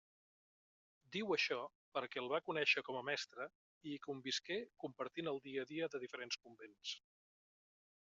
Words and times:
Diu 1.15 1.35
això 1.35 1.57
perquè 1.97 2.23
el 2.23 2.31
va 2.31 2.41
conéixer 2.47 2.83
com 2.89 2.99
a 3.01 3.05
mestre 3.11 3.49
i 3.91 3.93
hi 3.93 4.01
convisqué 4.09 4.61
compartint 4.87 5.33
el 5.37 5.41
dia 5.49 5.67
a 5.69 5.73
dia 5.77 5.95
de 5.97 6.05
diferents 6.09 6.45
convents. 6.49 7.01